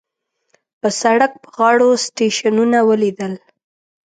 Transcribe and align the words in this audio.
په 0.79 0.89
سړک 1.01 1.31
په 1.43 1.49
غاړو 1.55 1.89
سټیشنونه 2.05 2.79
وليدل. 2.89 3.33